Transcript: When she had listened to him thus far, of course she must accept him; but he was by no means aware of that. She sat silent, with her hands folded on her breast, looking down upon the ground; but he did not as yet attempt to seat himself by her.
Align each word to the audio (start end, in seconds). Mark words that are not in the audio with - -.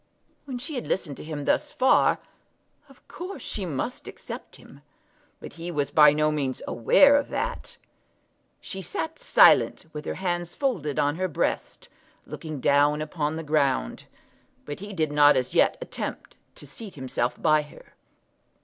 When 0.45 0.57
she 0.57 0.73
had 0.73 0.87
listened 0.87 1.15
to 1.17 1.23
him 1.23 1.45
thus 1.45 1.71
far, 1.71 2.17
of 2.89 3.07
course 3.07 3.43
she 3.43 3.67
must 3.67 4.07
accept 4.07 4.55
him; 4.55 4.81
but 5.39 5.53
he 5.53 5.69
was 5.69 5.91
by 5.91 6.11
no 6.11 6.31
means 6.31 6.59
aware 6.67 7.15
of 7.17 7.29
that. 7.29 7.77
She 8.59 8.81
sat 8.81 9.19
silent, 9.19 9.85
with 9.93 10.05
her 10.05 10.15
hands 10.15 10.55
folded 10.55 10.97
on 10.97 11.17
her 11.17 11.27
breast, 11.27 11.87
looking 12.25 12.59
down 12.59 12.99
upon 12.99 13.35
the 13.35 13.43
ground; 13.43 14.05
but 14.65 14.79
he 14.79 14.91
did 14.91 15.11
not 15.11 15.37
as 15.37 15.53
yet 15.53 15.77
attempt 15.79 16.35
to 16.55 16.65
seat 16.65 16.95
himself 16.95 17.39
by 17.39 17.61
her. 17.61 17.93